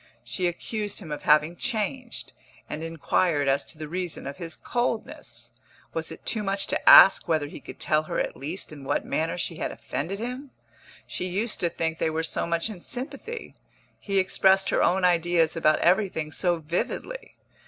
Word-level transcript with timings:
She 0.23 0.47
accused 0.47 0.97
him 0.97 1.11
of 1.11 1.21
having 1.21 1.55
changed, 1.55 2.33
and 2.67 2.81
inquired 2.83 3.47
as 3.47 3.63
to 3.65 3.77
the 3.77 3.87
reason 3.87 4.25
of 4.25 4.37
his 4.37 4.55
coldness. 4.55 5.51
Was 5.93 6.11
it 6.11 6.25
too 6.25 6.41
much 6.41 6.65
to 6.73 6.89
ask 6.89 7.27
whether 7.27 7.45
he 7.45 7.59
could 7.59 7.79
tell 7.79 8.01
her 8.09 8.19
at 8.19 8.35
least 8.35 8.71
in 8.71 8.83
what 8.83 9.05
manner 9.05 9.37
she 9.37 9.57
had 9.57 9.69
offended 9.71 10.17
him? 10.17 10.49
She 11.05 11.27
used 11.27 11.59
to 11.59 11.69
think 11.69 11.99
they 11.99 12.09
were 12.09 12.23
so 12.23 12.47
much 12.47 12.67
in 12.67 12.81
sympathy 12.81 13.53
he 13.99 14.17
expressed 14.17 14.69
her 14.71 14.81
own 14.81 15.05
ideas 15.05 15.55
about 15.55 15.77
everything 15.81 16.31
so 16.31 16.57
vividly. 16.57 17.35